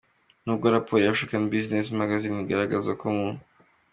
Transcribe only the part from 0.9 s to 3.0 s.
ya African Business magazine igaragaza